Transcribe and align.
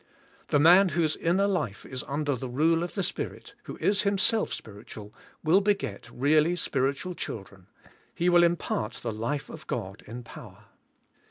The 0.47 0.57
man 0.57 0.89
whose 0.89 1.15
inner 1.15 1.45
life 1.45 1.85
is 1.85 2.01
under 2.07 2.35
the 2.35 2.49
rule 2.49 2.81
of 2.81 2.95
the 2.95 3.03
Spirit, 3.03 3.53
who 3.65 3.77
is 3.77 4.01
himself 4.01 4.51
spirit 4.51 4.87
ual, 4.87 5.11
will 5.43 5.61
beget 5.61 6.09
really 6.09 6.55
spiritual 6.55 7.13
children; 7.13 7.67
he 8.15 8.27
will 8.27 8.43
im 8.43 8.55
part 8.55 8.93
the 8.93 9.13
life 9.13 9.47
of 9.47 9.67
God 9.67 10.01
in 10.07 10.23
power. 10.23 10.65